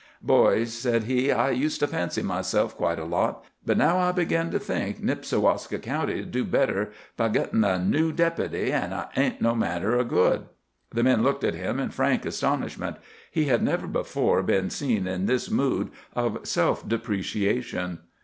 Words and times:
"Boys," 0.23 0.73
said 0.73 1.03
he, 1.03 1.31
"I 1.31 1.51
used 1.51 1.79
to 1.81 1.85
fancy 1.87 2.23
myself 2.23 2.75
quite 2.75 2.97
a 2.97 3.05
lot. 3.05 3.45
But 3.63 3.77
now 3.77 3.99
I 3.99 4.11
begin 4.11 4.49
to 4.49 4.57
think 4.57 4.97
Nipsiwaska 4.99 5.77
County'd 5.77 6.31
better 6.49 6.89
be 7.17 7.29
gittin' 7.29 7.63
a 7.63 7.77
noo 7.77 8.11
Deputy. 8.11 8.73
I 8.73 9.09
ain't 9.15 9.43
no 9.43 9.53
manner 9.53 9.93
o' 9.99 10.03
good." 10.03 10.45
The 10.89 11.03
men 11.03 11.21
looked 11.21 11.43
at 11.43 11.53
him 11.53 11.79
in 11.79 11.91
frank 11.91 12.25
astonishment. 12.25 12.95
He 13.31 13.45
had 13.45 13.61
never 13.61 13.85
before 13.85 14.41
been 14.41 14.71
seen 14.71 15.05
in 15.05 15.27
this 15.27 15.51
mood 15.51 15.91
of 16.15 16.47
self 16.47 16.89
depreciation. 16.89 17.99